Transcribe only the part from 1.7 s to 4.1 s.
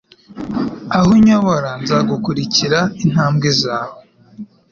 nzakurikira intambwe zawe